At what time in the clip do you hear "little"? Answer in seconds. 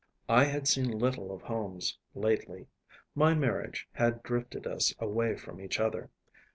0.97-1.31